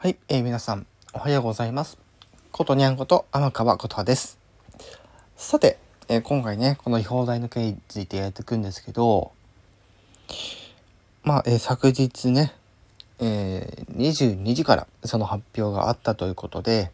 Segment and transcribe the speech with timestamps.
[0.00, 1.98] はい、えー、皆さんおはようございます。
[2.52, 4.38] ことにゃんこと天川ことはです。
[5.36, 5.76] さて、
[6.06, 9.32] えー今回ねこの違法代の件についてやっていくんですけど、
[11.24, 12.54] まあ、えー昨日ね、
[13.18, 16.92] えー22時からその発表があったということで、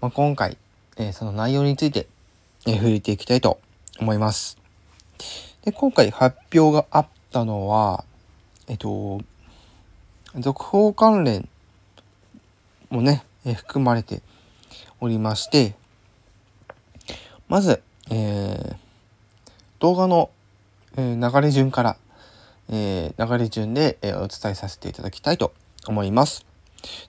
[0.00, 0.56] まあ、今回、
[0.96, 2.06] えーその内容について、
[2.66, 3.60] えー触れていきたいと
[4.00, 4.56] 思います。
[5.62, 8.06] で今回発表があったのは
[8.66, 9.20] えっと
[10.38, 11.46] 続報関連
[12.90, 14.22] もね、えー含まれて
[15.00, 15.74] おりまして
[17.48, 18.76] まず、えー
[19.78, 20.30] 動画の、
[20.96, 21.96] えー流れ順から、
[22.70, 25.52] え流れ順で、えお伝えさせていただきたいと
[25.86, 26.46] 思います。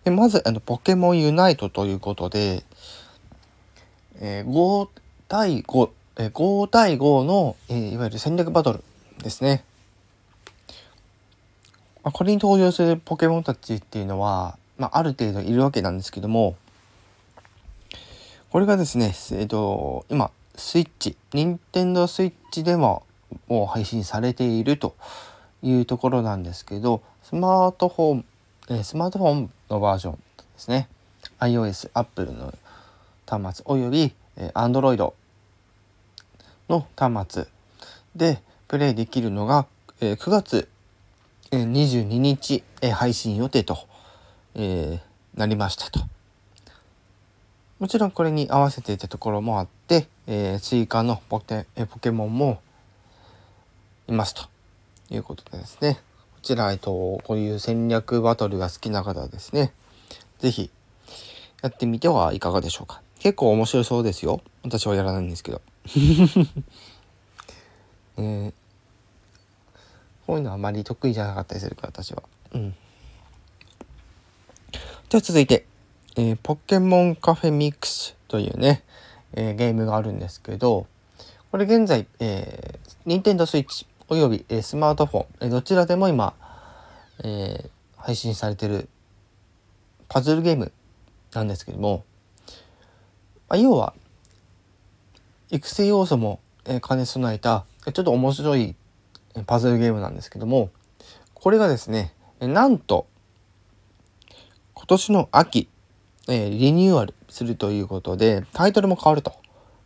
[0.04, 2.64] でまずあのポケモンユナイトということで、
[4.20, 4.90] えー5
[5.28, 8.84] 対5、えー5対5の、えいわゆる戦略バトル
[9.24, 9.64] ですね。
[12.04, 16.56] これに登場するポケモンたちっていうのは、まあ、ある程度いるわけなんですけども
[18.52, 23.04] これがですね、えっと、今スイッチ任天堂スイッチでも
[23.48, 24.96] もう配信されていると
[25.62, 28.26] いうところなんですけどスマートフォン、
[28.70, 30.20] えスマートフォンのバージョンで
[30.58, 30.88] すね。
[31.40, 32.54] iOS、Apple の
[33.28, 35.14] 端末および、えー Android
[36.70, 37.46] の端末
[38.16, 39.66] でプレイできるのが、
[40.00, 40.70] えー9月
[41.52, 43.78] えー22日、え配信予定と、
[44.58, 46.00] えーなりましたと。
[47.80, 52.60] もちろんこれに合わせていたところもあって、えー追加のポケ,、ポケモンも
[54.08, 54.46] いますと
[55.12, 56.00] いうことでですね。
[56.34, 56.90] こちら、えっと、
[57.24, 59.74] こういう戦略バトルが好きな方はですね、
[60.40, 60.72] 是非
[61.62, 63.02] やってみてはいかがでしょうか。
[63.20, 64.42] 結構面白そうですよ。
[64.64, 65.62] 私はやらないんですけど。
[68.18, 68.54] えー
[70.26, 72.22] こういうのはあまり得意じゃなかったりするから私は。
[72.54, 72.76] うん。
[75.10, 75.66] じゃあ続いて、
[76.18, 78.84] えーポケモンカフェミックスというね、
[79.32, 80.86] えーゲームがあるんですけど、
[81.50, 86.34] これ現在、えー、任天堂スイッチおよび、えースマートフォン、えーどちらでも今、
[87.24, 88.90] えー配信されてる
[90.10, 90.74] パズルゲーム
[91.34, 92.04] なんですけども、
[93.48, 93.94] まあ、要は
[95.50, 98.76] 育成要素も、えー兼ね備えたちょっと面白い
[99.46, 100.70] パズルゲームなんですけども
[101.34, 102.12] これがですね
[102.42, 103.08] なんと
[104.90, 105.68] 今年の秋、
[106.30, 109.34] えリニューアルするということでタイトルも変わると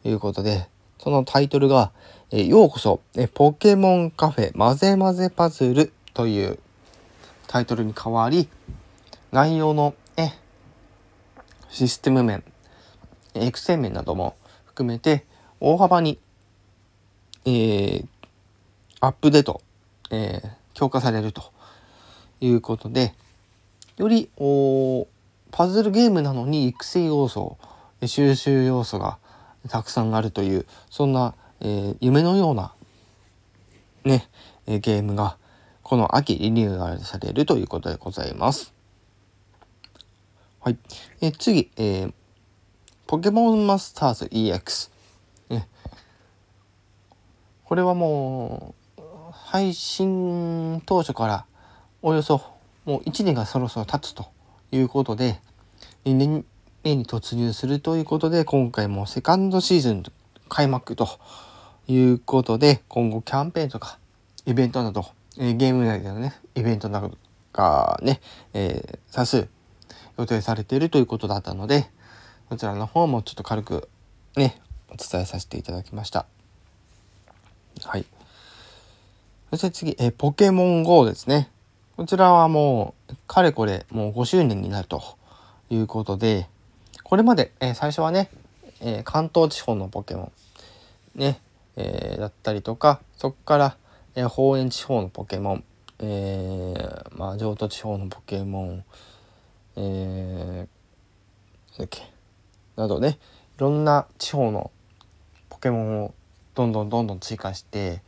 [0.04, 0.70] いうことで
[1.00, 1.92] そのタイトルが
[2.30, 6.60] 「えようこそ、えポケモンカフェまぜまぜパズル」という
[7.48, 8.48] タイトルに変わり
[9.32, 10.30] 内容のえ
[11.72, 12.44] システム面
[13.34, 14.36] エクセ面なども
[14.66, 15.26] 含めて
[15.60, 16.20] 大幅に、
[17.46, 18.06] えー
[19.00, 19.62] アップデート、
[20.12, 21.52] えー強化されると
[22.40, 23.16] いうことで
[24.02, 25.08] よりお
[25.52, 27.60] パズルゲームなのに育成要素
[28.04, 29.20] 収集要素が
[29.70, 32.74] たくさんあるというそんな、えー夢のような
[34.04, 34.28] ね、
[34.66, 35.38] えーゲームが
[35.84, 38.74] この秋リニューアルされるということでございます。
[40.62, 40.80] はい。
[41.22, 42.14] えー次、えー
[43.06, 44.90] ポケモンマスターズ EX。
[45.50, 45.68] ね、
[47.66, 51.46] これはもう、配信当初から
[52.02, 52.61] およそ
[52.92, 54.26] もう1年がそろそろ経つと
[54.74, 55.40] いうことで、
[56.04, 56.44] 2年
[56.84, 60.04] 目に突入するということで、今回もセカンドシーズン
[60.50, 61.08] 開幕と
[61.88, 63.98] いうことで、今後キャンペーンとか
[64.46, 65.06] イベントなど、
[65.38, 67.18] えゲーム内でのね、イベントなど
[67.54, 68.20] がね、
[68.54, 69.48] えー多数
[70.18, 71.90] 予定されているということだったので、
[72.50, 73.88] こちらの方もちょっと軽く
[74.36, 74.60] ね、
[74.90, 76.26] お伝えさせていただきました。
[77.86, 78.06] はい。
[79.52, 81.50] そして次、えーポケモン GO ですね。
[81.98, 85.04] こちらはもう、かれこれ、もう5周年になると
[85.70, 86.48] いうことで、
[87.04, 88.30] これまで、えー最初はね、
[88.80, 90.32] えー関東地方のポケモ
[91.16, 91.42] ン、ね、
[91.76, 93.78] えーだったりとか、そこから、
[94.16, 95.64] えー方園地方のポケモン、
[96.00, 98.84] えーまあ、譲渡地方のポケモン、
[99.76, 100.68] えー、なん
[101.78, 102.02] だっけ、
[102.78, 103.20] などね、
[103.58, 104.72] いろんな地方の
[105.50, 106.14] ポケモンを
[106.56, 108.02] どんどんどんどん追加して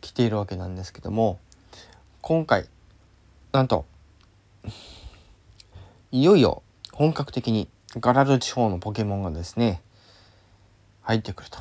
[0.00, 1.38] きているわけなんですけども
[2.22, 2.66] 今回
[3.52, 3.84] なんと
[6.12, 6.62] いよいよ
[6.92, 9.82] 本格的にガラル地方のポケモンがですね
[11.02, 11.58] 入ってくると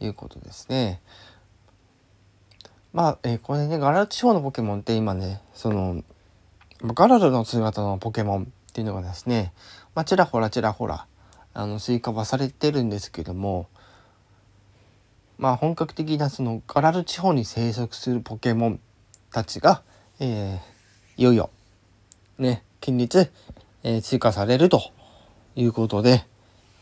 [0.00, 1.00] いうことですね。
[2.92, 6.02] まあ、えーこれねガラル地方のポケモンって今ねその
[6.82, 9.52] ガラルの姿のポケモンっていうのがですね、
[9.94, 11.06] まあ、ちらほらちらほら
[11.52, 13.68] あの追加はされてるんですけども
[15.38, 18.80] まあ本格的なそのガラル地方に生息するポケモン
[19.30, 19.82] たちが、
[20.18, 20.73] えー
[21.16, 21.50] いよいよ
[22.38, 23.30] ね近日、
[23.82, 24.82] えー、追加されると
[25.56, 26.24] いうことで、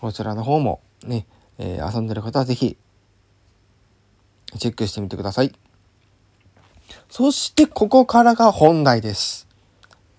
[0.00, 1.26] こちらの方もね、
[1.58, 2.76] えー、遊んでる方は是非
[4.58, 5.52] チェックしてみてください。
[7.08, 9.46] そしてここからが本題です。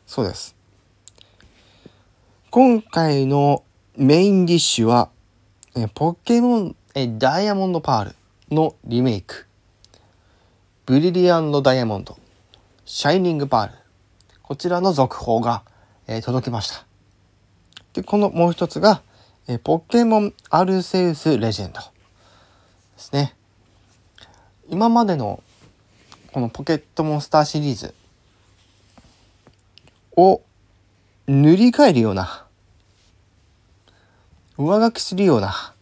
[0.06, 0.56] そうです。
[2.50, 3.64] 今回の
[3.98, 5.10] メインディッシュは、
[5.76, 8.16] えポケモンえダイヤモンドパール
[8.52, 9.48] のリメイク。
[10.86, 12.18] ブリリアンドダイヤモンド、
[12.86, 13.83] シャイニングパール。
[14.54, 15.64] こちらの続報が、
[16.06, 16.86] えー、届きました。
[17.94, 19.02] で、このもう一つが、
[19.48, 21.88] えポケモンアルセウスレジェンドで
[22.98, 23.34] すね。
[24.70, 25.42] 今までの
[26.32, 27.96] このポケットモンスターシリーズ
[30.16, 30.44] を
[31.26, 32.46] 塗り替えるような
[34.60, 35.74] 上書きするような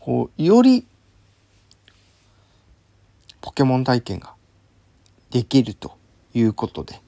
[0.00, 0.84] こうより
[3.40, 4.34] ポケモン体験が
[5.30, 5.96] できると
[6.34, 7.00] いうことで、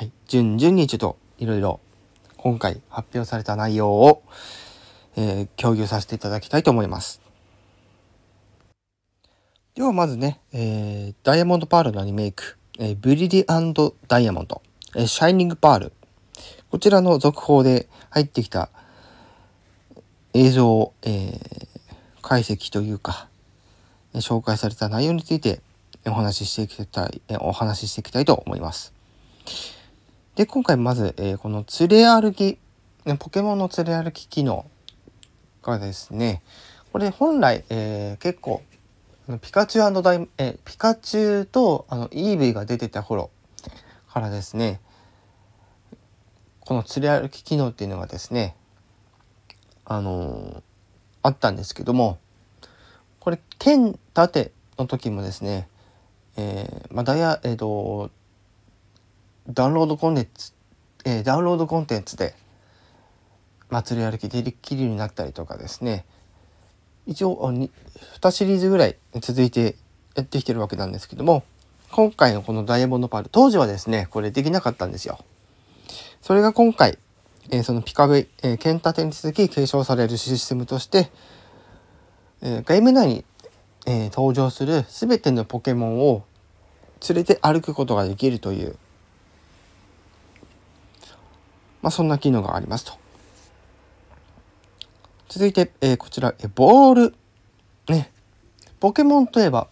[0.00, 1.78] はい、順々にちょっといろいろ
[2.38, 4.22] 今回発表された内容を、
[5.14, 7.20] えー、共有させていただきたいと思います。
[9.74, 14.62] ではまずね、えー、ダイヤモンドパールのリメイク、えー、ブリリアンドダイヤモンド、
[14.96, 15.92] えー、シャイニングパール、
[16.70, 18.70] こちらの続報で入ってきた
[20.32, 21.38] 映像、えー、
[22.22, 23.28] 解析というか、
[24.14, 25.60] 紹介された内容について
[26.06, 28.94] お話ししていきたい、お話ししていきたいと思います。
[30.40, 32.56] で、今回まず、えー、この連れ歩き、
[33.04, 34.64] ねポケモンの連れ歩き機能
[35.62, 36.40] がですね、
[36.94, 38.62] これ本来、えー、結構、
[39.42, 43.28] ピカチュウダイ、えー、ピカチュウとあのイーブイが出てた頃
[44.08, 44.80] からですね、
[46.60, 48.56] この連れ歩き機能っていうのがですね、
[49.84, 50.62] あのー、
[51.20, 52.18] あったんですけども、
[53.18, 55.68] これ、剣盾の時もですね、
[56.38, 58.10] えー、まあ、ダイヤ、えっ、ー、と、
[59.48, 60.52] ダウンロードコンテンツ、
[61.04, 62.34] えー、ダウンロードコンテンツで
[63.70, 66.04] 祭り歩きできるようになったりとかですね
[67.06, 67.70] 一応 2,
[68.20, 69.76] 2シリーズぐらい続いて
[70.14, 71.44] やってきてるわけなんですけども
[71.90, 75.18] 今回のこのダイヤモンドパール当時はですねこれできなかったんですよ。
[76.22, 76.98] それが今回、
[77.50, 81.10] えー、そのピカブイ、えー、剣立に続き継承されるシステムとして、
[82.42, 83.24] えー、ゲーム内に、
[83.86, 86.24] えー、登場する全てのポケモンを
[87.08, 88.76] 連れて歩くことができるという
[91.82, 92.92] まあ、そんな機能がありますと。
[95.28, 97.14] 続いて、えー、こちら、えボール。
[97.88, 98.10] ね。
[98.80, 99.68] ポケモンといえば、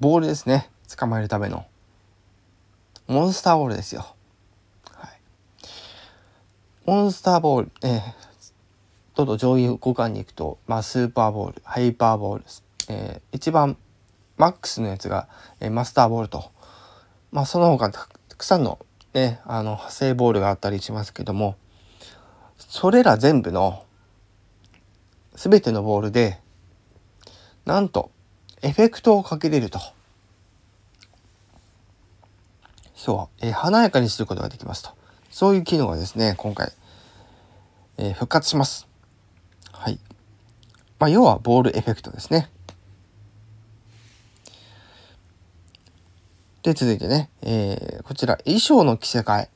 [0.00, 0.70] ボールですね。
[0.96, 1.66] 捕まえるための。
[3.06, 4.14] モンスターボールですよ。
[4.90, 5.20] はい。
[6.84, 8.00] モンスターボール、えー、
[9.14, 12.44] どんどん上位互換に行くと、まあ、スーパーボール、ハイパーボール、
[12.88, 13.76] えー、一番
[14.36, 15.28] マックスのやつが、
[15.60, 16.50] えー、マスターボールと、
[17.30, 18.78] まあ、その他たくさんの
[19.14, 21.56] ね、あの、派生ボールがあったりしますけども、
[22.58, 23.84] それら全部の、
[25.36, 26.40] すべてのボールで、
[27.64, 28.10] なんと、
[28.60, 29.78] エフェクトをかけれると。
[32.96, 34.90] そう、えー、華やかにすることができますと。
[35.30, 36.72] そういう機能がですね、今回、
[37.98, 38.88] えー、復活します。
[39.70, 40.00] はい。
[40.98, 42.50] まあ、要はボールエフェクトですね。
[46.64, 49.50] で、続いてね、えー、こちら、衣装の着せ替え。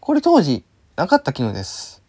[0.00, 0.64] これ当時、
[0.96, 2.02] なかった機能です。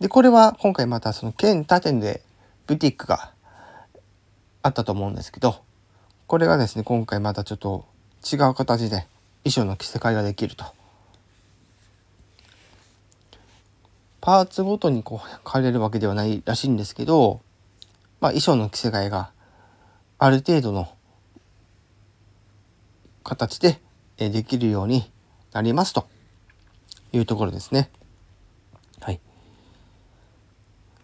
[0.00, 2.22] で、これは今回またその県他店で
[2.66, 3.32] ブティックが
[4.62, 5.56] あったと思うんですけど、
[6.26, 7.84] これがですね、今回またちょっと
[8.24, 9.06] 違う形で
[9.44, 10.64] 衣装の着せ替えができると。
[14.22, 17.42] パーツごとにこう変えれるわけではないらしいんですけど、
[18.18, 19.30] まあ衣装の着せ替えが
[20.18, 20.88] ある程度の
[23.30, 23.80] 形で
[24.18, 25.08] できるように
[25.52, 26.08] なりますと
[27.12, 27.88] いうところですね。
[29.00, 29.20] はい。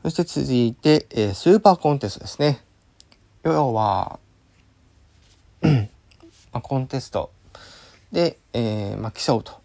[0.02, 2.64] そして続いて、えスーパーコンテストですね。
[3.44, 4.18] 要は、
[6.52, 7.30] まコンテスト
[8.10, 9.60] で、えー、ま競うと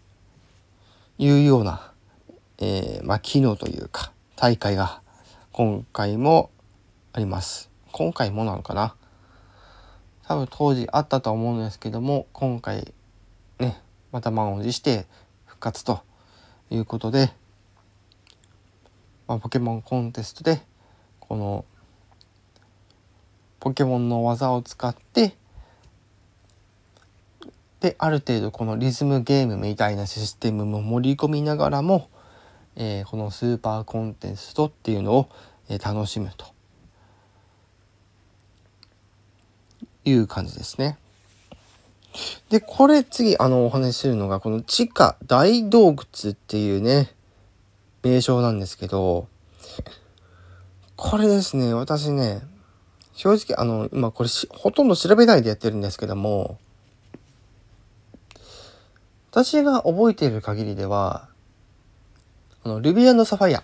[1.18, 1.92] いうような、
[2.58, 5.02] えー、ま機能というか大会が
[5.50, 6.50] 今回も
[7.12, 7.70] あります。
[7.90, 8.94] 今回もなのかな
[10.26, 12.92] 多分当時あったと思うんですけども今回
[13.58, 13.80] ね
[14.12, 15.06] また満を持して
[15.44, 16.02] 復活と
[16.70, 17.32] いうことで、
[19.26, 20.62] まあ、ポケモンコンテストで
[21.20, 21.64] この
[23.60, 25.36] ポケモンの技を使って
[27.82, 32.08] である程度このリズムゲームみたいなシステムも盛り込みながらも、
[32.76, 35.28] えー、このスーパーコンテストっていうのを、
[35.68, 36.51] え、楽しむと。
[40.04, 40.98] いう感じですね。
[42.50, 47.10] で、これ次、あの、お話しするのが、この地下大洞窟っていうね、
[48.02, 49.28] 名称なんですけど、
[50.96, 52.42] これですね、私ね、
[53.14, 56.58] 正直、あの、今これほとんど調べないでやってるんですけども、
[59.30, 61.28] 私が覚えている限りでは、
[62.64, 63.62] あの、ルビアンドサファイア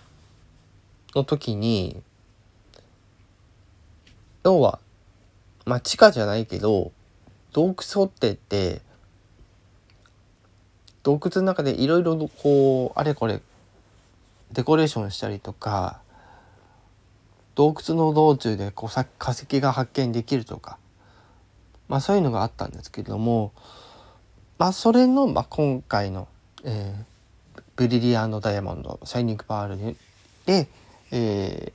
[1.15, 2.01] の時に、
[4.43, 4.79] 要は、
[5.65, 6.91] まあ、地下じゃないけど、
[7.53, 8.81] 洞窟掘ってって、
[11.03, 13.41] 洞窟の中でいろいろこう、あれこれ、
[14.51, 16.01] デコレーションしたりとか、
[17.55, 20.77] 洞窟の道中でこう化石が発見できるとか、
[21.87, 23.51] まあそういうのがあったんですけれども、
[24.57, 26.27] まあそれの、まあ、今回の、
[26.63, 29.97] えー、ブリリアンドダイヤモンド、シャイニングパール
[30.45, 30.67] で、
[31.11, 31.73] えー、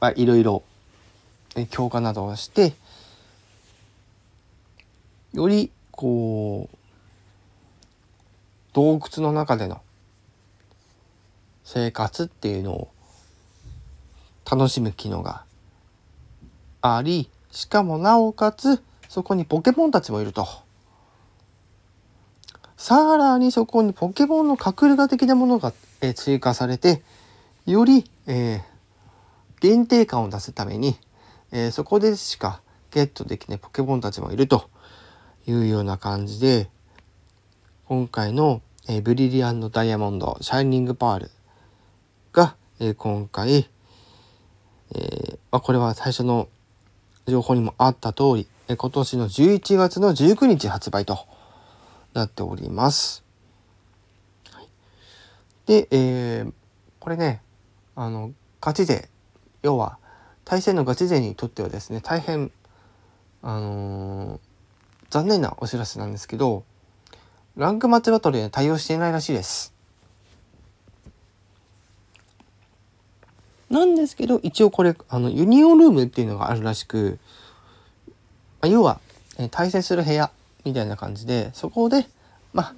[0.00, 0.62] まあいろいろ
[1.70, 2.74] 強化などをして、
[5.32, 6.76] よりこう、
[8.72, 9.80] 洞窟の中での
[11.64, 12.88] 生活っていうのを
[14.50, 15.44] 楽しむ機能が
[16.80, 20.46] あり、しかもなおかつ、そこにポケモンたちもいると。
[22.76, 27.02] さらにそこにポケモンの隠れ家的なものが、え追加されて、
[27.66, 28.62] より、えー、
[29.60, 30.96] 限定感を出すために、
[31.50, 34.70] えー、そこでしかゲットできないポケモンたちもいると
[35.50, 36.68] いうような感じで、
[37.86, 41.30] 今回の、え、ブリリアントダイヤモンド、シャイニングパール
[42.32, 43.68] が、え今回、
[44.94, 46.48] え、ま、これは最初の
[47.26, 51.18] 情報にもあった通り、え今年の11月の19日発売と
[52.14, 53.24] なっております。
[55.64, 56.52] で、えー、
[56.98, 57.42] これね、
[57.94, 59.08] あの、ガチ勢、
[59.62, 59.98] 要は、
[60.44, 62.50] 対戦のガチ勢にとってはですね、大変、
[63.42, 64.40] あの、
[65.10, 66.64] 残念なお知らせなんですけど、
[67.56, 69.74] ランクマッチバトルに対応していないらしいです。
[73.70, 77.18] なんですけど、一応これ、あの、ユニオンルームっていうのがあるらしく、
[78.60, 79.00] まあ、要は、
[79.38, 80.30] え対戦する部屋
[80.64, 82.06] みたいな感じで、そこで、
[82.52, 82.74] まあ、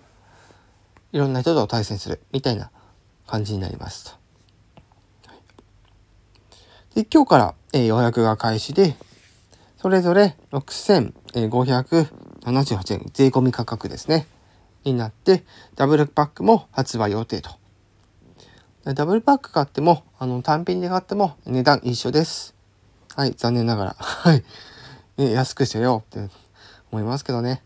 [1.13, 2.71] いろんな人と対戦するみたいな
[3.27, 4.21] 感じになりますと。
[6.95, 8.97] で今日から、えー、予約が開始で、
[9.81, 14.27] それぞれ6578円、税込み価格ですね、
[14.85, 15.45] になって、
[15.75, 17.61] ダブルパックも発売予定と
[18.85, 22.55] ダブルパック買っても、あの、単品で買っても値段一緒です。
[23.15, 23.97] はい、残念ながら。
[23.99, 24.45] はい。
[25.17, 26.31] ね、安くしてよって
[26.91, 27.63] 思いますけどね。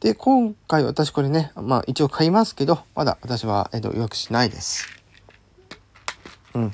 [0.00, 4.86] で、今回私これね、まあ一応買いますけど、まだ私は、えっと、予約しないです。
[6.54, 6.72] うん。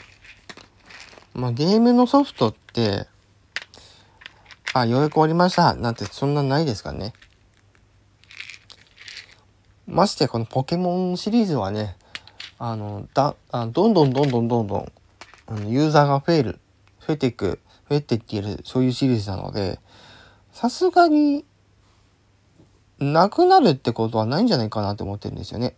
[1.33, 3.09] まあゲームのソフトって、
[4.75, 5.75] あ、予約終わりました。
[5.75, 7.15] なんてそんなないですからね。
[9.87, 11.97] ましてこのポケモンシリーズはね、
[12.59, 14.93] あのだあどんどんどんどんどんどん
[15.47, 16.59] あのユーザーが増える
[17.07, 19.79] 増えていく増えていっているそういうシリーズなので
[20.53, 21.45] さすがに
[22.99, 25.77] なくなるってことはないんじゃないかなと思ってるんですよね。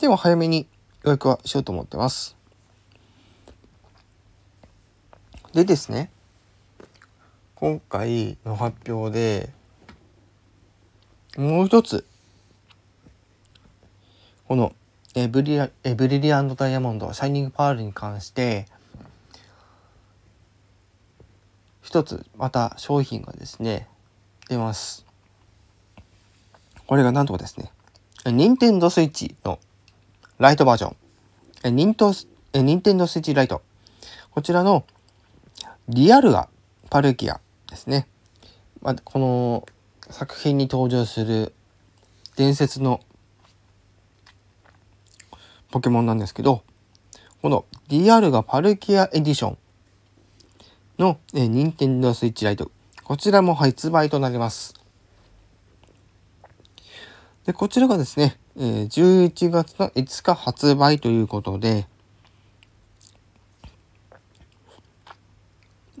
[0.00, 0.66] でも早めに
[1.04, 2.39] 予約はしようと思ってます。
[5.52, 6.10] でですね
[7.56, 9.50] 今回の発表で
[11.36, 12.06] もう一つ
[14.46, 14.72] この、
[15.14, 18.66] えブリえブリリアントダイヤモンドシャイニングパールに関して
[21.82, 23.88] 一つまた商品がですね
[24.48, 25.04] 出ます。
[26.86, 27.70] これがなんとですね
[28.24, 29.58] 任天堂スイッチの
[30.38, 30.96] ライトバージョン。
[31.64, 32.12] えニント
[32.52, 33.62] え任天堂スイッチライト。
[34.30, 34.84] こちらの
[35.92, 36.48] リアルア
[36.88, 38.06] パルキアですね、
[38.80, 39.66] まあ、この
[40.08, 41.52] 作品に登場する
[42.36, 43.00] 伝説の
[45.72, 46.62] ポケモンなんですけど、
[47.42, 49.58] この DR がパルキアエディション
[51.00, 52.70] の、えー、任天堂スイッチライト。
[53.02, 54.74] こちらも発売となります。
[57.46, 61.88] で、こちらがですね、えー、11月の5日発売ということで、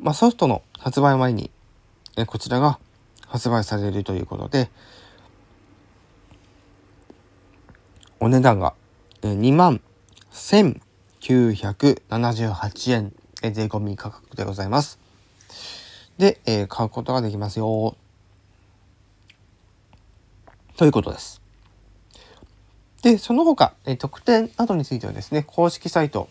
[0.00, 1.50] まあ、ソフトの発売前に、
[2.16, 2.78] え、こちらが
[3.26, 4.70] 発売されるということで、
[8.18, 8.74] お値段が
[9.22, 9.80] 2万
[10.32, 13.12] 1978円
[13.52, 14.98] 税込み価格でございます。
[16.18, 17.96] で、えー、買うことができますよ。
[20.76, 21.42] ということです。
[23.02, 26.28] で、その他、え特典などについてはですね、公式サイト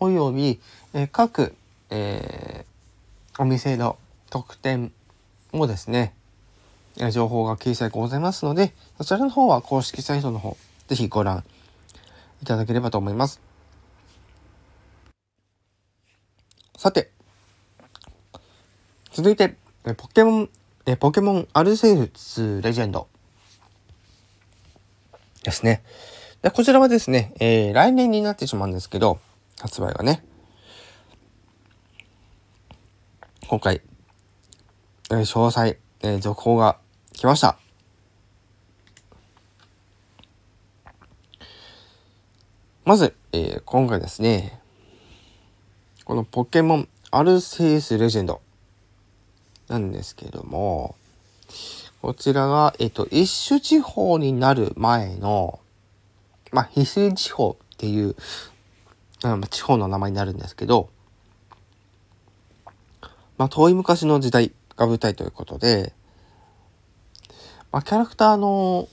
[0.00, 0.60] および、
[0.94, 1.54] え各、
[1.90, 2.64] え、
[3.40, 3.96] お店の
[4.30, 4.92] 特典
[5.52, 6.12] もですね、
[7.12, 10.56] 情報が掲載ございますので、そちらの方は公式サイトの方、
[10.88, 11.44] ぜひご覧
[12.42, 13.40] いただければと思います。
[16.76, 17.12] さて、
[19.12, 19.54] 続いて、
[19.96, 20.50] ポケモン、
[20.86, 23.06] えポケモンアルセウスレジェンド
[25.44, 25.84] ですね。
[26.42, 29.20] でこちらはですね、えー、来年になってしまうんですけど、
[29.60, 30.24] 発売がね。
[33.48, 33.80] 今回、
[35.10, 36.76] えー、詳細、えー、続報が
[37.14, 37.58] 来ました。
[42.84, 44.60] まず、えー、今回ですね、
[46.04, 48.42] このポケモンアルセウスレジェンド
[49.68, 50.94] なんですけども、
[52.02, 55.58] こちらが、えっ、と、一種地方になる前の、
[56.52, 58.14] まあ、翡翠地方っていう、
[59.24, 60.90] うん、地方の名前になるんですけど、
[63.38, 65.92] まあ、遠い昔の時代が舞台ということで、
[67.70, 68.88] まあ、キャラクターの、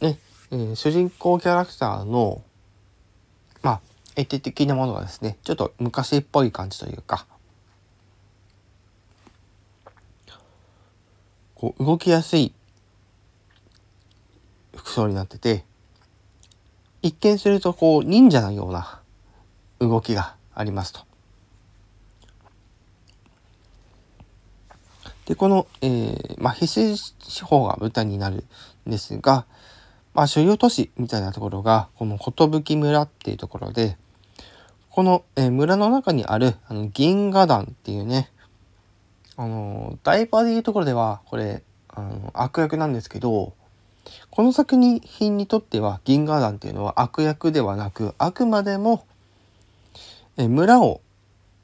[0.00, 0.18] ね、
[0.50, 2.42] えー、主人公キャラクターの、
[3.62, 3.80] まあ、
[4.16, 7.26] エテ的なものがですね、ちょっと昔っぽい感じというか、
[11.54, 12.52] こう動きやすい
[14.74, 15.64] 服装になってて、
[17.02, 19.00] 一見するとこう忍者のような
[19.80, 21.13] 動きがありますと。
[25.26, 28.44] で、この、えー、まあ、翡翠地方が舞台になる
[28.86, 29.46] んですが、
[30.12, 33.96] まあ、主要都市みたいなところが、この寿村っていうところで、
[34.90, 38.30] この、えー、村の中にある、あの、銀河団っていうね、
[39.36, 43.54] あの、ダイバーでいうところでは、これ、あの、悪役なんですけど、
[44.30, 49.06] この作品にとっては銀河団っていうのは悪役ではなく、あくまでも、
[50.36, 51.00] え村を、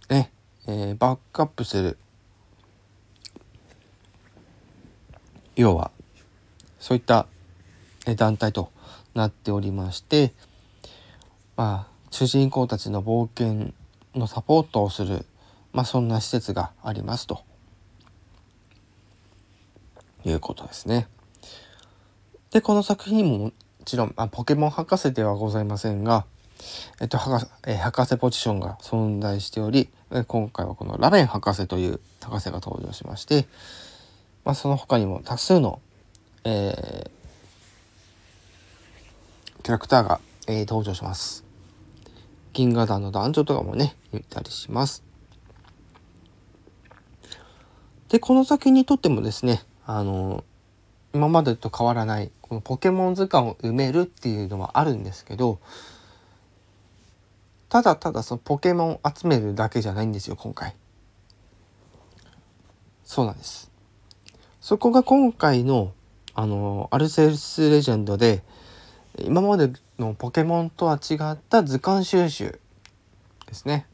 [0.08, 0.32] ね、
[0.66, 1.98] えー、バックアップする。
[5.60, 5.90] 要は、
[6.78, 7.26] そういった
[8.16, 8.72] 団体と
[9.14, 10.32] なっておりまして、
[11.54, 13.74] まあ、主人公たちの冒険
[14.14, 15.26] のサポートをする、
[15.74, 17.44] まあ、そんな施設がありますと。
[20.24, 21.08] いうことですね。
[22.50, 23.52] で、この作品もも
[23.84, 26.24] ちろん、あ、ポケモン博士ではございませんが、
[27.02, 29.90] えっと、博士、え博士ポジションが存在しており、
[30.26, 33.46] 今回はこのラベン博士という博士が登場しまして、
[34.44, 35.80] まあ、その他にも多数の、
[36.44, 41.44] えー、キャラクターが、えー、登場します。
[42.52, 45.04] 銀河団の男女とかもね、いたりします。
[48.08, 50.44] で、この先にとってもですね、あの、
[51.14, 55.60] 今までと変わらない、このポケモン図鑑を埋めるっていうのはあるんですけど、
[57.68, 60.74] ただただそのポケモンを集めるだけじゃないんですよ、今回。
[63.04, 63.69] そうなんです。
[64.60, 65.92] そこが今回の、
[66.34, 68.42] あの、アルセウスレジェンドで、
[69.18, 72.58] 今までのポケモンとは違った図鑑収集
[73.46, 73.86] ですね。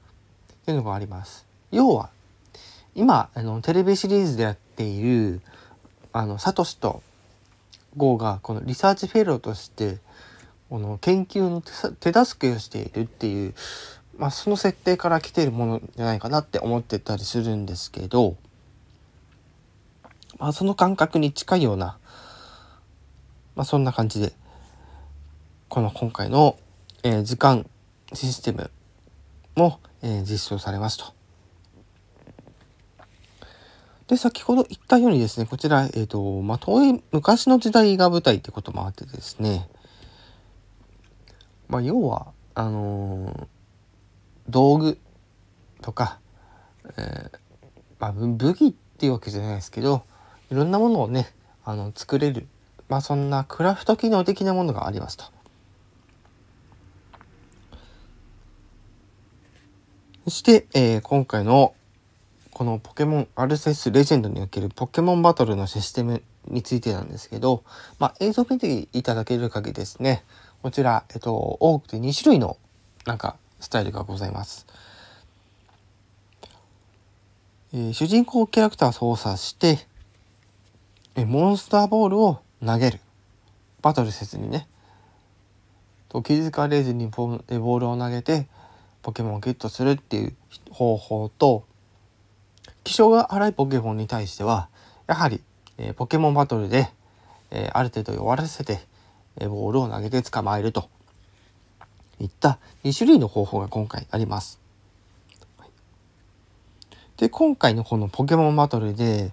[0.53, 1.47] っていうのがあります。
[1.71, 2.11] 要は、
[2.95, 5.41] 今、あの、テレビシリーズでやっている、
[6.17, 7.03] あのサトシと
[7.95, 9.99] ゴーがこの research fellow として
[10.71, 13.55] この研究の手助けをしているっていう、
[14.17, 18.37] まあ、その設定から来ているものじゃないかなって思ってたりするんですけど、
[20.39, 21.99] まあ、その感覚に近いような、
[23.55, 24.33] まあ、そんな感じで
[25.69, 26.59] この今回の、
[27.03, 27.69] えー、時間
[28.13, 28.71] システム
[29.57, 31.17] も、えー、実装されますと。
[34.07, 39.69] で、先ほど言ったようにですね、こちら、えっ、ー、と、まあ、遠い昔の時代が舞台ってこともあってですね、
[41.69, 43.49] まあ、要は、あの、
[44.49, 44.99] 道具
[45.83, 46.21] とか、
[46.97, 47.31] えー、
[47.99, 50.05] まあ、武器っていうわけじゃないですけど、
[50.51, 51.33] いろんなものをね、
[51.65, 52.47] あの、作れる、
[52.89, 55.25] まあ、そんなクラフト機能的なものがありますと。
[60.25, 61.75] そして、えー、今回の
[62.53, 67.63] このポケモンアルセスレジェンドにおけるポケモンバトルのシステムについてなんですけど、
[67.99, 70.25] まあ、映像見ていただける限りですね、
[70.63, 72.57] こちら、えっと、多くて2種類の
[73.05, 74.67] なんかスタイルがございます。
[77.73, 79.87] えー、主人公キャラクターを操作して、
[81.25, 83.01] モンスターボールを投げる。
[83.83, 84.69] バトルせずにね。
[86.09, 88.49] と気づかれずにボールを投げて
[89.03, 90.37] ポケモンをゲットするっていう
[90.71, 91.65] 方法と、
[92.85, 94.69] 気性が荒いポケモンに対しては
[95.07, 95.41] やはり、
[95.79, 96.89] えー、ポケモンバトルで、
[97.51, 98.81] えー、ある程度弱らせて、
[99.39, 100.89] えー、ボールを投げて捕まえると
[102.21, 104.61] いった2種類の方法が今回あります。
[107.17, 109.33] で今回のこのポケモンバトルで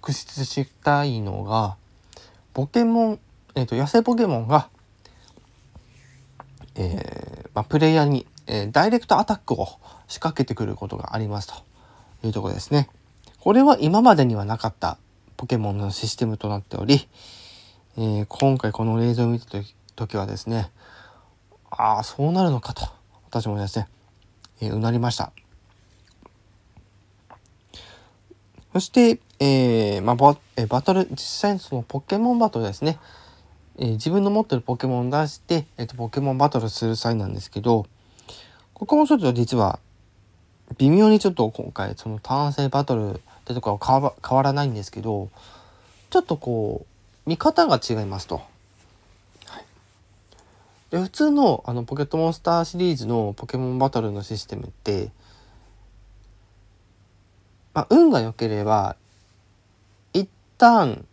[0.00, 1.76] 特筆したいのが
[2.54, 3.20] ポケモン、
[3.54, 4.70] えーと、野生ポケモンが、
[6.74, 9.66] えーまあ、プレイヤーに、えー、ダイレクトアタックを
[10.08, 12.88] 仕掛けてくることがありますというところですね。
[13.40, 14.96] これは今までにはなかった
[15.36, 17.06] ポケモンのシステムとなっており、
[17.98, 19.58] えー、今回この映像を見た
[19.96, 20.70] 時はですね
[21.70, 22.86] ああそうなるのかと
[23.26, 23.86] 私もですね、
[24.62, 25.32] えー、うなりました。
[28.72, 32.98] そして、えーまあ、バえバトル実際にそのポケモンバトルですね、
[33.78, 37.86] えー、自分の持ってるポケモンを出して、えーと、ポケモンバトルする際なんですけど
[38.74, 39.78] ここもちょっと実は
[40.76, 45.30] 微妙にちょっと今回その単性バトルってとこは変わらないんですけど
[46.10, 46.84] ちょっとこ
[47.26, 48.42] う見方が違いますと。
[50.90, 55.10] で普通のあのポケットモンスターシリーズのポケモンバトルのシステムって
[57.72, 58.96] まあ、運が良ければ
[60.60, 61.06] 旦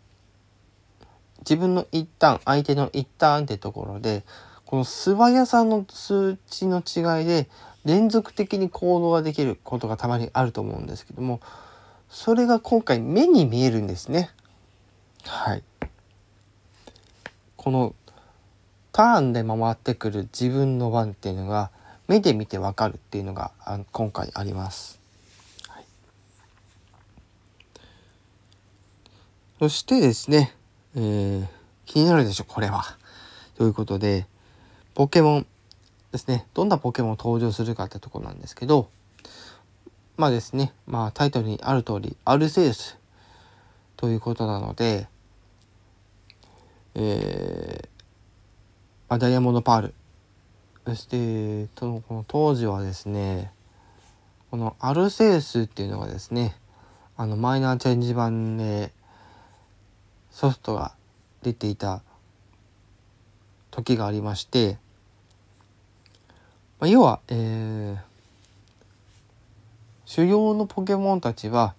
[1.39, 4.25] 自分の一旦相手の一旦ってところで
[4.65, 7.47] この素早さの数値の違いで
[7.85, 11.39] 連続的に行動ができることがたまにあると思うんですけども
[12.09, 14.29] それが今回目に見えるんですね。
[15.25, 15.63] はい。
[17.55, 17.95] この
[18.93, 21.69] ターンで回ってくる自分の番っていうのが
[22.07, 23.51] 目で見てわかるっていうのが
[23.91, 24.96] 今回あります。
[29.59, 30.53] そしてですね、
[30.95, 31.47] えー、
[31.87, 32.83] 気になるでしょ、これは。
[33.55, 34.27] ということで、
[34.93, 35.47] ポケモン
[36.11, 38.89] ですね、どんなポケモン登場するかってとこなんですけど、
[40.15, 42.99] まあですね、まあタイトルにある通り、アルセウス
[43.95, 45.07] ということなので、
[46.93, 47.87] えー、
[49.09, 49.93] まあ、ダイヤモンドパール。
[50.85, 53.51] そして、この当時はですね、
[54.51, 56.55] このアルセウスっていうのがですね、
[57.15, 58.91] あのマイナーチェンジ版で、
[60.37, 60.93] ソフトが
[61.41, 62.03] 出ていた
[63.71, 64.77] 時がありまして、
[66.79, 67.97] まあ、要は、えー、
[70.05, 71.73] 主要のポケモンたちは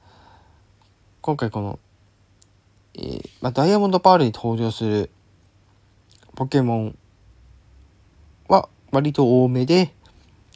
[1.21, 1.79] 今回この、
[2.95, 5.11] えーまあ、ダイヤモンドパールに登場する
[6.35, 6.99] ポケモン
[8.49, 9.95] は割と多めで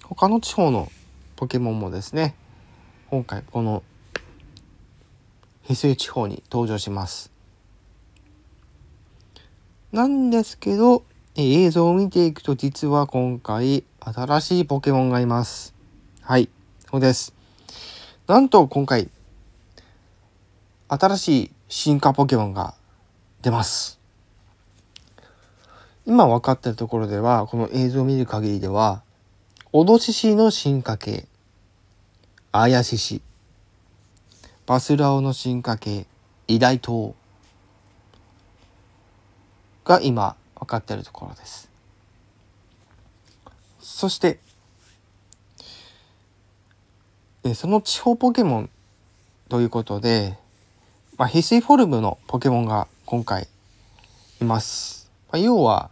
[0.03, 0.91] 他の地方の
[1.37, 2.35] ポケモンもですね
[3.11, 3.85] 今回この
[5.69, 7.32] 翡翠地方に登場します。
[9.93, 11.05] なんですけど、
[11.37, 15.75] 映像を見ていくと実は今回新しいポケモンがいます。
[16.23, 16.49] はい、
[16.91, 17.35] そうです。
[18.27, 19.11] なんと今回
[20.89, 22.73] 新しい進化ポケモンが
[23.43, 24.01] 出ます。
[26.07, 29.03] 今分かってるところでは、この映像を見る限りでは、
[29.75, 31.27] オドシシの進化系、
[32.51, 33.21] アヤシシ、
[34.65, 36.07] バスラオの進化系、
[36.49, 37.22] イダイトウ、
[39.93, 41.69] が今分かっているところです。
[43.79, 44.39] そして
[47.55, 48.71] その地方ポケモン
[49.49, 50.39] ということで、
[51.19, 53.49] まあ、翡翠フォルムのポケモンが今回
[54.41, 55.11] います。
[55.31, 55.91] まあ、要は、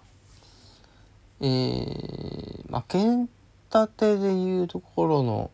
[1.40, 3.28] えー、まあ、剣
[3.72, 5.50] 立てでいうところの、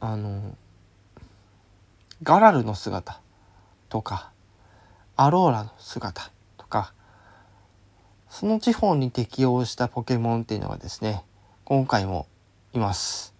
[0.00, 0.56] あの、
[2.22, 3.20] ガラルの姿
[3.90, 4.30] とか、
[5.16, 6.32] アローラの姿、
[8.34, 11.22] その地方に適応したポケモンっていうのがですね、
[11.64, 12.26] 今回も
[12.72, 13.32] います。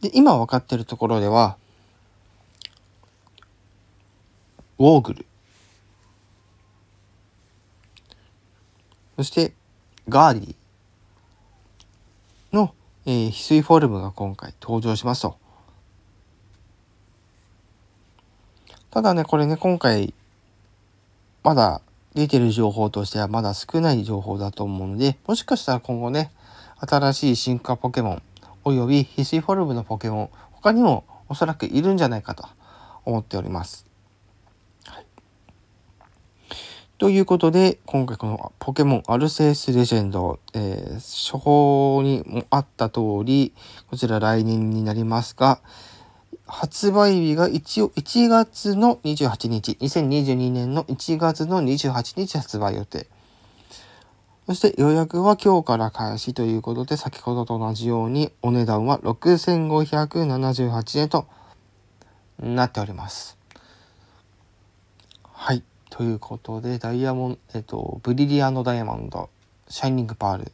[0.00, 1.56] で、今分かってるところでは、
[4.80, 5.26] ウォーグル。
[9.14, 9.52] そして、
[10.08, 10.56] ガーディ
[12.52, 15.38] の、えー、翡翠フォルムが今回登場しますと。
[18.90, 20.12] ただね、これね、今回、
[21.44, 21.80] まだ
[22.16, 26.32] 出てる情報としてはまだ少ない情報だと思うので、もしかしたら今後ね、
[26.80, 28.22] 新しい進化ポケモン、
[28.64, 32.48] および翡翠フォルムのポケモン、他にもおそらくいるんじゃないかと
[33.04, 33.84] 思っております。
[34.86, 35.06] はい、
[36.96, 43.52] ということで、今回このポケモンアルセウスレジェンド、えー、処方にもあった通り、
[43.90, 45.60] こちら来年になりますが、
[46.46, 53.06] 発売日が一応1月の28日、2022年の1月の28日発売予定。
[54.46, 61.26] そして予約は今日から開始ということで、先ほどと同じようにお値段は6578円と
[62.38, 63.36] なっております。
[65.32, 65.64] はい。
[65.90, 69.30] ということで、ダイヤモンド、えっと、ブリリアンドダイヤモンド、
[69.68, 70.52] シャイニングパール、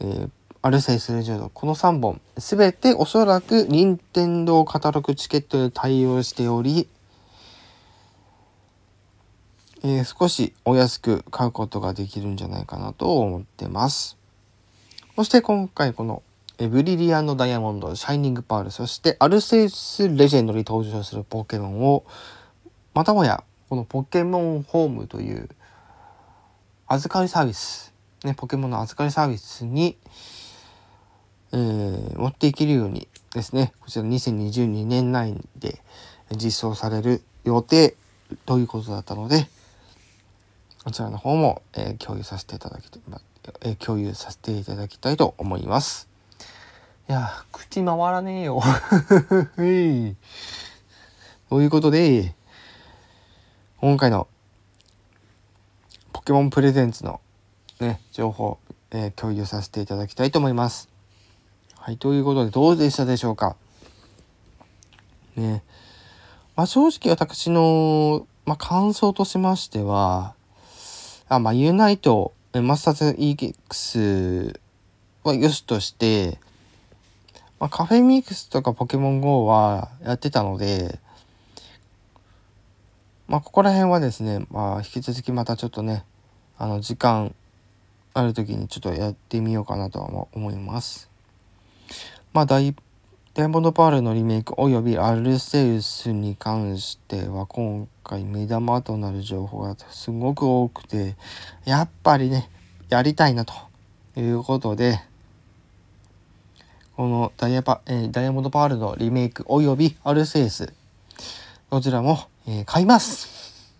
[0.00, 0.30] えー、
[0.66, 6.88] アルセイスレジェンド、この3本、すべておそらく任天堂カタログチケットで対応しており、
[9.82, 14.16] えー、少しお安く買うことができるんじゃないかなと思ってます。
[15.16, 16.22] そして今回この
[16.56, 22.06] えブリリアンドダイヤモンド、シャイニングパール、そしてアルセウスレジェンドに登場するポケモンを、
[22.94, 25.50] またもやこのポケモンホームという
[26.86, 27.92] 預かりサービス、
[28.24, 29.98] ね、ポケモンの預かりサービスに、
[31.54, 35.80] えー、持っていけるようにですね、こちら2022年内で
[36.32, 37.94] 実装される予定
[38.44, 39.46] ということだったので、
[40.82, 42.90] こちらの方も、えー、共有させていただき、
[43.60, 46.08] えー、共有させていただきたいと思います。
[47.08, 48.60] いや、口回らねえよ。
[51.48, 52.34] ということで、
[53.80, 54.26] 今回の
[56.12, 57.20] ポケモンプレゼンツの
[57.78, 58.58] ね、情報、
[58.90, 60.93] えー、共有させていただきたいと思います。
[61.84, 63.56] はい、ということでどうでしたでしょうか？
[65.36, 65.62] ね。
[66.56, 70.34] まあ、正直私の、まあ、感想としましては、
[71.28, 74.58] あ、まあ、ユナイト、マスターズ EX
[75.24, 76.38] は良しとして、
[77.60, 80.98] まあ、カフェミックスとかポケモン GO はやってたので、
[83.28, 86.06] まあ、ここら辺はですね、まあ、引き続きまたちょっとね、
[86.56, 87.34] あの、時間
[88.14, 91.12] ある時にちょっとやってみようかなとは思います。
[92.34, 92.74] まあ、ダイ
[93.36, 101.14] ヤモンドパールのリメイクおよびアルセウスに関しては今回目玉となる情報がすごく多くて
[101.64, 102.50] やっぱりね
[102.88, 103.54] やりたいなと
[104.16, 105.00] いうことで
[106.96, 110.72] このダイヤパ、えー、ダイヤモンドパールのリメイクおよびアルセウス
[111.70, 112.18] どちらも、
[112.48, 113.72] えー、買います。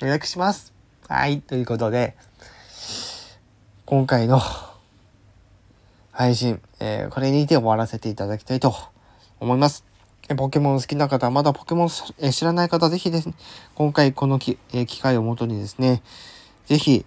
[0.00, 0.72] 予約します。
[1.08, 2.16] はいということで
[3.86, 4.40] 今回の
[6.12, 8.74] 配信、えー、これにて終わらせていただきたいと
[9.40, 9.84] 思います。
[10.36, 11.88] ポケモン好きな方、まだポケモン、
[12.20, 13.34] え知らない方、ぜひですね、
[13.74, 16.02] 今回このき、え機会をもとにですね、
[16.66, 17.06] ぜひ、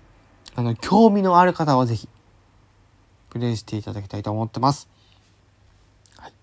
[0.56, 2.10] あの、興味のある方はぜひ、
[3.30, 4.90] プレイしていただきたいと思ってます。
[6.18, 6.34] はい。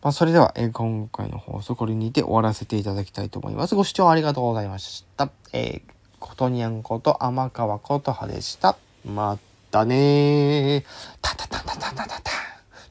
[0.00, 3.74] まあ、それでは、え今回の放送、これにて終わらせていただきたいと思います。
[3.74, 5.30] ご視聴ありがとうございました。
[5.52, 8.78] えー、ことにゃんこと天川ことはでした。
[9.04, 10.84] またねー。
[11.20, 12.30] タタタタタタタタ。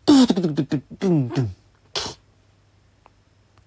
[0.05, 1.55] ドゥドゥドゥドゥドゥドゥンドゥン。